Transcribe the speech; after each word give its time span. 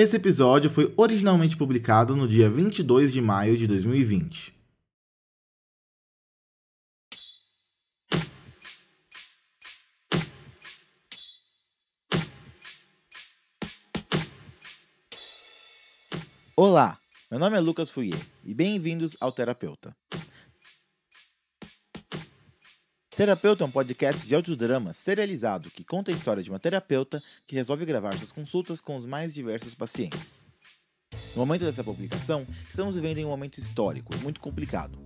Esse 0.00 0.14
episódio 0.14 0.70
foi 0.70 0.94
originalmente 0.96 1.56
publicado 1.56 2.14
no 2.14 2.28
dia 2.28 2.48
22 2.48 3.12
de 3.12 3.20
maio 3.20 3.56
de 3.56 3.66
2020. 3.66 4.54
Olá, 16.54 16.96
meu 17.28 17.40
nome 17.40 17.56
é 17.56 17.60
Lucas 17.60 17.90
Fouier 17.90 18.24
e 18.44 18.54
bem-vindos 18.54 19.16
ao 19.20 19.32
Terapeuta. 19.32 19.96
Terapeuta 23.18 23.64
é 23.64 23.66
um 23.66 23.70
podcast 23.72 24.28
de 24.28 24.32
audiodrama 24.36 24.92
serializado 24.92 25.72
que 25.72 25.82
conta 25.82 26.12
a 26.12 26.14
história 26.14 26.40
de 26.40 26.50
uma 26.50 26.60
terapeuta 26.60 27.20
que 27.48 27.56
resolve 27.56 27.84
gravar 27.84 28.16
suas 28.16 28.30
consultas 28.30 28.80
com 28.80 28.94
os 28.94 29.04
mais 29.04 29.34
diversos 29.34 29.74
pacientes. 29.74 30.46
No 31.34 31.44
momento 31.44 31.64
dessa 31.64 31.82
publicação, 31.82 32.46
estamos 32.70 32.94
vivendo 32.94 33.18
em 33.18 33.24
um 33.24 33.30
momento 33.30 33.58
histórico 33.58 34.14
e 34.14 34.18
muito 34.18 34.38
complicado. 34.38 34.96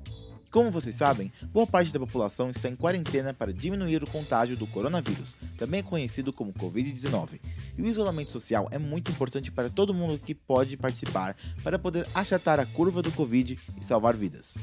Como 0.51 0.70
vocês 0.70 0.95
sabem, 0.95 1.32
boa 1.54 1.66
parte 1.66 1.90
da 1.90 1.98
população 1.98 2.51
está 2.51 2.68
em 2.68 2.77
quarentena 2.77 3.32
para 3.32 3.51
diminuir 3.51 4.02
o 4.02 4.10
contágio 4.10 4.59
do 4.59 4.66
coronavírus, 4.66 5.38
também 5.56 5.82
conhecido 5.82 6.34
como 6.34 6.52
Covid-19. 6.52 7.40
E 7.79 7.80
o 7.80 7.87
isolamento 7.87 8.30
social 8.30 8.68
é 8.70 8.79
muito 8.79 9.10
importante 9.10 9.51
para 9.51 9.70
todo 9.70 9.95
mundo 9.95 10.18
que 10.18 10.34
pode 10.34 10.76
participar 10.76 11.34
para 11.65 11.79
poder 11.79 12.06
achatar 12.15 12.60
a 12.60 12.66
curva 12.66 13.01
do 13.01 13.10
Covid 13.10 13.59
e 13.80 13.82
salvar 13.82 14.15
vidas. 14.15 14.59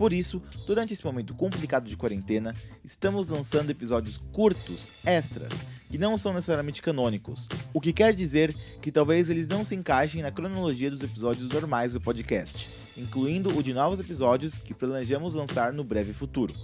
Por 0.00 0.14
isso, 0.14 0.40
durante 0.66 0.94
esse 0.94 1.04
momento 1.04 1.34
complicado 1.34 1.86
de 1.86 1.94
quarentena, 1.94 2.56
estamos 2.82 3.28
lançando 3.28 3.68
episódios 3.68 4.16
curtos, 4.32 4.92
extras, 5.04 5.52
que 5.90 5.98
não 5.98 6.16
são 6.16 6.32
necessariamente 6.32 6.80
canônicos, 6.80 7.46
o 7.74 7.82
que 7.82 7.92
quer 7.92 8.14
dizer 8.14 8.50
que 8.80 8.90
talvez 8.90 9.28
eles 9.28 9.46
não 9.46 9.62
se 9.62 9.74
encaixem 9.74 10.22
na 10.22 10.32
cronologia 10.32 10.90
dos 10.90 11.02
episódios 11.02 11.46
normais 11.50 11.92
do 11.92 12.00
podcast, 12.00 12.66
incluindo 12.96 13.54
o 13.54 13.62
de 13.62 13.74
novos 13.74 14.00
episódios 14.00 14.56
que 14.56 14.72
planejamos 14.72 15.34
lançar 15.34 15.70
no 15.70 15.84
breve 15.84 16.14
futuro. 16.14 16.54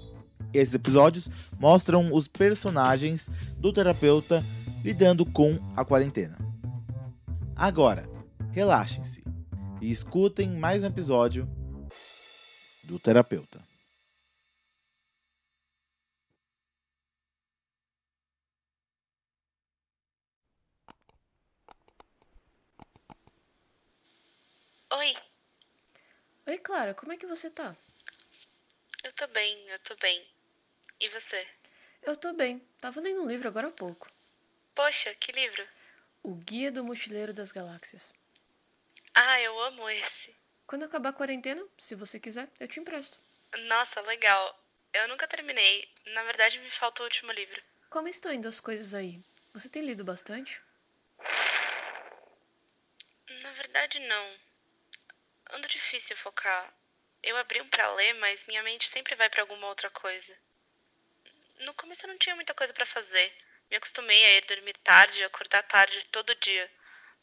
Esses 0.51 0.73
episódios 0.73 1.29
mostram 1.59 2.15
os 2.15 2.27
personagens 2.27 3.31
do 3.59 3.71
terapeuta 3.71 4.43
lidando 4.83 5.27
com 5.27 5.59
a 5.77 5.85
quarentena. 5.85 6.39
Agora, 7.55 8.09
relaxem-se 8.51 9.23
e 9.83 9.91
escutem 9.91 10.59
mais 10.59 10.83
um 10.83 10.87
episódio 10.87 11.47
do 12.87 12.99
terapeuta. 12.99 13.61
Oi, 24.91 25.13
Oi, 26.47 26.59
Clara, 26.59 26.95
como 26.95 27.13
é 27.13 27.17
que 27.17 27.27
você 27.27 27.51
tá? 27.51 27.77
eu 29.05 29.13
tô 29.13 29.27
bem, 29.29 29.69
eu 29.69 29.79
tô 29.81 29.97
bem. 29.97 30.27
E 31.01 31.09
você? 31.09 31.47
Eu 32.03 32.17
tô 32.17 32.33
bem. 32.33 32.61
Tava 32.81 33.01
lendo 33.01 33.23
um 33.23 33.29
livro 33.29 33.49
agora 33.49 33.69
há 33.69 33.73
pouco. 33.73 34.09
Poxa, 34.75 35.15
que 35.17 35.33
livro? 35.33 35.67
O 36.23 36.35
Guia 36.35 36.71
do 36.71 36.85
Mochileiro 36.85 37.33
das 37.35 37.51
Galáxias. 37.53 38.13
Ah, 39.15 39.41
eu 39.41 39.59
amo 39.61 39.89
esse. 39.91 40.35
Quando 40.67 40.85
acabar 40.85 41.11
a 41.11 41.13
quarentena, 41.13 41.65
se 41.79 41.95
você 41.95 42.19
quiser, 42.19 42.49
eu 42.59 42.67
te 42.67 42.81
empresto. 42.81 43.19
Nossa, 43.69 44.01
legal. 44.01 44.61
Eu 44.93 45.07
nunca 45.07 45.29
terminei. 45.29 45.89
Na 46.07 46.25
verdade, 46.25 46.59
me 46.59 46.71
falta 46.73 47.03
o 47.03 47.05
último 47.05 47.31
livro. 47.31 47.63
Como 47.89 48.09
estão 48.09 48.33
indo 48.33 48.49
as 48.49 48.61
coisas 48.61 48.93
aí? 48.93 49.21
Você 49.53 49.71
tem 49.71 49.87
lido 49.87 50.05
bastante? 50.05 50.61
Na 53.29 53.53
verdade, 53.53 54.01
não. 54.01 54.37
Ando 55.53 55.69
difícil 55.69 56.17
focar. 56.17 56.75
Eu 57.23 57.37
abri 57.37 57.61
um 57.61 57.69
pra 57.69 57.95
ler, 57.95 58.15
mas 58.15 58.45
minha 58.47 58.63
mente 58.65 58.89
sempre 58.89 59.15
vai 59.15 59.31
pra 59.31 59.43
alguma 59.43 59.69
outra 59.69 59.89
coisa. 59.91 60.37
No 61.61 61.75
começo 61.75 62.05
eu 62.05 62.09
não 62.09 62.19
tinha 62.19 62.35
muita 62.35 62.55
coisa 62.55 62.73
pra 62.75 62.85
fazer. 62.85 63.33
Me 63.71 63.77
acostumei 63.77 64.25
a 64.25 64.39
ir 64.39 64.47
dormir 64.47 64.77
tarde 64.79 65.21
e 65.21 65.25
acordar 65.25 65.63
tarde 65.63 66.05
todo 66.11 66.35
dia. 66.37 66.71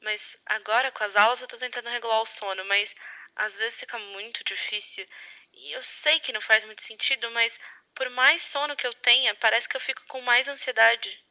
Mas 0.04 0.38
agora, 0.46 0.92
com 0.92 1.04
as 1.06 1.16
aulas, 1.16 1.42
eu 1.42 1.48
tô 1.48 1.58
tentando 1.58 1.90
regular 1.90 2.22
o 2.22 2.26
sono, 2.26 2.66
mas 2.66 2.94
às 3.38 3.56
vezes 3.56 3.80
fica 3.80 3.98
muito 3.98 4.44
difícil. 4.44 5.08
E 5.54 5.72
eu 5.72 5.82
sei 5.82 6.20
que 6.20 6.34
não 6.34 6.42
faz 6.42 6.66
muito 6.66 6.84
sentido, 6.84 7.32
mas 7.32 7.58
por 7.96 8.10
mais 8.10 8.42
sono 8.44 8.76
que 8.76 8.86
eu 8.86 8.94
tenha, 8.96 9.34
parece 9.36 9.68
que 9.68 9.78
eu 9.78 9.82
fico 9.82 10.04
com 10.08 10.20
mais 10.22 10.48
ansiedade. 10.50 11.24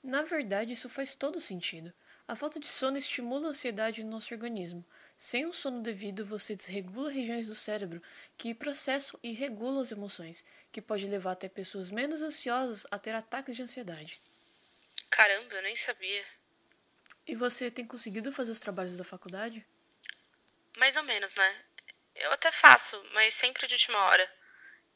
Na 0.00 0.22
verdade, 0.22 0.72
isso 0.72 0.88
faz 0.88 1.16
todo 1.16 1.40
sentido. 1.40 1.92
A 2.28 2.36
falta 2.36 2.60
de 2.60 2.68
sono 2.68 2.96
estimula 2.96 3.48
a 3.48 3.50
ansiedade 3.50 4.04
no 4.04 4.10
nosso 4.10 4.32
organismo. 4.32 4.86
Sem 5.18 5.44
o 5.46 5.52
sono 5.52 5.82
devido, 5.82 6.24
você 6.24 6.54
desregula 6.54 7.10
regiões 7.10 7.48
do 7.48 7.54
cérebro 7.54 8.00
que 8.38 8.54
processam 8.54 9.18
e 9.22 9.32
regulam 9.32 9.80
as 9.80 9.90
emoções, 9.90 10.44
que 10.70 10.80
pode 10.80 11.06
levar 11.06 11.32
até 11.32 11.48
pessoas 11.48 11.90
menos 11.90 12.22
ansiosas 12.22 12.86
a 12.92 12.98
ter 12.98 13.14
ataques 13.14 13.56
de 13.56 13.62
ansiedade. 13.62 14.22
Caramba, 15.10 15.54
eu 15.54 15.62
nem 15.62 15.74
sabia. 15.74 16.24
E 17.26 17.34
você 17.34 17.70
tem 17.70 17.86
conseguido 17.86 18.32
fazer 18.32 18.52
os 18.52 18.60
trabalhos 18.60 18.96
da 18.96 19.04
faculdade? 19.04 19.66
Mais 20.76 20.96
ou 20.96 21.02
menos, 21.02 21.34
né? 21.34 21.64
Eu 22.14 22.32
até 22.32 22.52
faço, 22.52 23.02
mas 23.12 23.34
sempre 23.34 23.66
de 23.66 23.74
última 23.74 23.98
hora. 23.98 24.30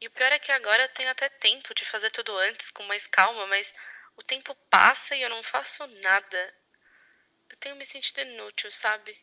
E 0.01 0.07
o 0.07 0.11
pior 0.11 0.31
é 0.31 0.39
que 0.39 0.53
agora 0.53 0.85
eu 0.85 0.89
tenho 0.91 1.11
até 1.11 1.29
tempo 1.29 1.75
de 1.75 1.85
fazer 1.87 2.11
tudo 2.11 2.37
antes, 2.37 2.71
com 2.71 2.85
mais 2.85 3.07
calma, 3.07 3.47
mas 3.47 3.73
o 4.17 4.23
tempo 4.23 4.55
passa 4.71 5.17
e 5.17 5.23
eu 5.23 5.29
não 5.29 5.43
faço 5.43 5.87
nada. 5.87 6.55
Eu 7.49 7.57
tenho 7.57 7.77
me 7.77 7.85
sentido 7.85 8.21
inútil, 8.21 8.71
sabe? 8.73 9.19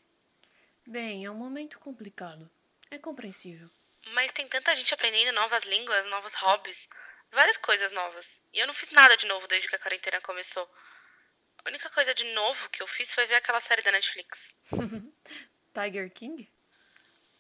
Bem, 0.86 1.26
é 1.26 1.32
um 1.32 1.36
momento 1.36 1.80
complicado. 1.80 2.50
É 2.92 2.98
compreensível. 2.98 3.70
Mas 4.08 4.32
tem 4.34 4.48
tanta 4.48 4.76
gente 4.76 4.94
aprendendo 4.94 5.34
novas 5.34 5.64
línguas, 5.64 6.06
novos 6.08 6.34
hobbies, 6.36 6.88
várias 7.32 7.58
coisas 7.58 7.92
novas. 7.92 8.40
E 8.54 8.60
eu 8.60 8.68
não 8.68 8.74
fiz 8.74 8.92
nada 8.92 9.16
de 9.18 9.26
novo 9.26 9.48
desde 9.48 9.68
que 9.68 9.76
a 9.76 9.80
quarentena 9.80 10.22
começou. 10.22 10.70
A 11.66 11.70
única 11.70 11.90
coisa 11.90 12.14
de 12.14 12.24
novo 12.34 12.70
que 12.70 12.84
eu 12.84 12.88
fiz 12.88 13.10
foi 13.12 13.26
ver 13.26 13.36
aquela 13.36 13.60
série 13.60 13.82
da 13.82 13.92
Netflix. 13.92 14.38
Tiger 15.74 16.12
King? 16.12 16.48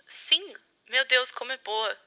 Sim, 0.07 0.55
meu 0.89 1.05
Deus, 1.05 1.31
como 1.31 1.51
é 1.51 1.57
boa. 1.59 1.97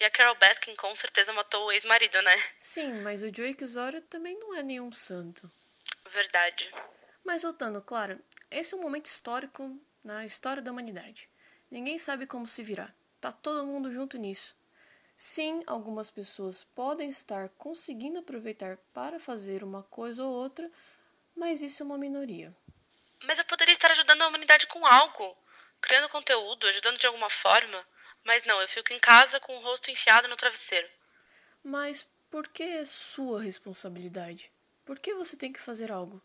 E 0.00 0.04
a 0.04 0.10
Carol 0.10 0.36
Baskin 0.36 0.74
com 0.76 0.96
certeza 0.96 1.32
matou 1.32 1.66
o 1.66 1.72
ex-marido, 1.72 2.20
né? 2.22 2.42
Sim, 2.58 3.02
mas 3.02 3.20
o 3.20 3.34
Joey 3.34 3.54
Exoria 3.60 4.00
também 4.00 4.38
não 4.38 4.54
é 4.54 4.62
nenhum 4.62 4.90
santo. 4.92 5.50
Verdade. 6.10 6.72
Mas 7.22 7.42
voltando, 7.42 7.82
Clara, 7.82 8.18
esse 8.50 8.74
é 8.74 8.76
um 8.78 8.80
momento 8.80 9.06
histórico 9.06 9.78
na 10.02 10.24
história 10.24 10.62
da 10.62 10.70
humanidade. 10.70 11.28
Ninguém 11.70 11.98
sabe 11.98 12.26
como 12.26 12.46
se 12.46 12.62
virar. 12.62 12.94
Tá 13.20 13.30
todo 13.30 13.66
mundo 13.66 13.92
junto 13.92 14.16
nisso. 14.16 14.56
Sim, 15.16 15.64
algumas 15.66 16.10
pessoas 16.10 16.64
podem 16.64 17.10
estar 17.10 17.48
conseguindo 17.50 18.20
aproveitar 18.20 18.78
para 18.94 19.18
fazer 19.18 19.64
uma 19.64 19.82
coisa 19.82 20.24
ou 20.24 20.32
outra, 20.32 20.70
mas 21.38 21.62
isso 21.62 21.82
é 21.82 21.86
uma 21.86 21.96
minoria. 21.96 22.54
Mas 23.24 23.38
eu 23.38 23.44
poderia 23.44 23.72
estar 23.72 23.90
ajudando 23.90 24.22
a 24.22 24.28
humanidade 24.28 24.66
com 24.66 24.84
algo. 24.84 25.36
Criando 25.80 26.08
conteúdo, 26.08 26.66
ajudando 26.66 26.98
de 26.98 27.06
alguma 27.06 27.30
forma. 27.30 27.86
Mas 28.24 28.44
não, 28.44 28.60
eu 28.60 28.68
fico 28.68 28.92
em 28.92 28.98
casa 28.98 29.38
com 29.40 29.56
o 29.56 29.62
rosto 29.62 29.90
enfiado 29.90 30.28
no 30.28 30.36
travesseiro. 30.36 30.88
Mas 31.62 32.02
por 32.30 32.48
que 32.48 32.62
é 32.62 32.84
sua 32.84 33.42
responsabilidade? 33.42 34.50
Por 34.84 34.98
que 34.98 35.14
você 35.14 35.36
tem 35.36 35.52
que 35.52 35.60
fazer 35.60 35.92
algo? 35.92 36.20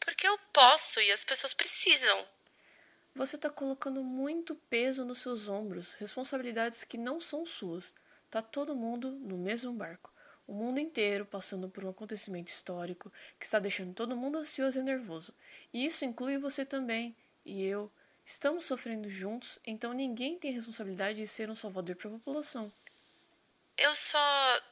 Porque 0.00 0.26
eu 0.26 0.38
posso 0.52 1.00
e 1.00 1.10
as 1.10 1.24
pessoas 1.24 1.52
precisam. 1.52 2.26
Você 3.14 3.36
está 3.36 3.50
colocando 3.50 4.04
muito 4.04 4.54
peso 4.54 5.04
nos 5.04 5.18
seus 5.18 5.48
ombros, 5.48 5.94
responsabilidades 5.94 6.84
que 6.84 6.96
não 6.96 7.20
são 7.20 7.44
suas. 7.44 7.94
Tá 8.30 8.40
todo 8.40 8.76
mundo 8.76 9.10
no 9.10 9.38
mesmo 9.38 9.72
barco. 9.72 10.12
O 10.46 10.52
mundo 10.52 10.78
inteiro 10.78 11.26
passando 11.26 11.68
por 11.68 11.84
um 11.84 11.90
acontecimento 11.90 12.48
histórico 12.48 13.12
que 13.38 13.44
está 13.44 13.58
deixando 13.58 13.94
todo 13.94 14.16
mundo 14.16 14.38
ansioso 14.38 14.78
e 14.78 14.82
nervoso. 14.82 15.34
E 15.72 15.84
isso 15.84 16.04
inclui 16.04 16.38
você 16.38 16.64
também, 16.64 17.16
e 17.44 17.64
eu. 17.64 17.90
Estamos 18.24 18.64
sofrendo 18.64 19.08
juntos, 19.08 19.58
então 19.64 19.92
ninguém 19.92 20.36
tem 20.36 20.50
a 20.50 20.54
responsabilidade 20.54 21.18
de 21.18 21.28
ser 21.28 21.48
um 21.48 21.54
salvador 21.54 21.94
para 21.94 22.08
a 22.08 22.12
população. 22.12 22.72
Eu 23.76 23.94
só. 23.94 24.62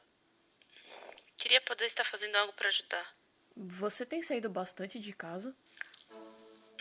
queria 1.37 1.61
poder 1.61 1.85
estar 1.85 2.03
fazendo 2.05 2.35
algo 2.35 2.53
para 2.53 2.67
ajudar. 2.69 3.15
Você 3.55 4.05
tem 4.05 4.21
saído 4.21 4.49
bastante 4.49 4.99
de 4.99 5.13
casa? 5.13 5.55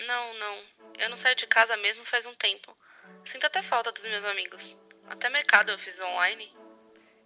Não, 0.07 0.35
não. 0.35 0.65
Eu 0.99 1.11
não 1.11 1.17
saio 1.17 1.37
de 1.37 1.47
casa 1.47 1.77
mesmo 1.77 2.05
faz 2.07 2.27
um 2.27 2.35
tempo. 2.35 2.77
Sinto 3.27 3.47
até 3.47 3.63
falta 3.63 3.93
dos 3.93 4.03
meus 4.03 4.25
amigos. 4.25 4.77
Até 5.09 5.29
mercado 5.29 5.71
eu 5.71 5.79
fiz 5.79 5.99
online. 6.01 6.53